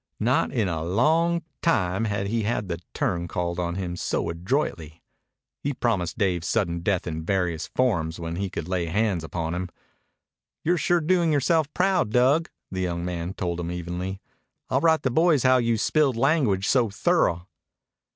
[0.19, 5.03] Not in a long time had he had the turn called on him so adroitly.
[5.61, 9.69] He promised Dave sudden death in various forms whenever he could lay hands upon him.
[10.63, 14.19] "You're sure doin' yoreself proud, Dug," the young man told him evenly.
[14.71, 17.45] "I'll write the boys how you spilled language so thorough."